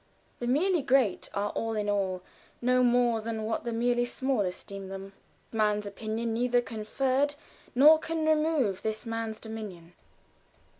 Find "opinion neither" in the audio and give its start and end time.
5.85-6.59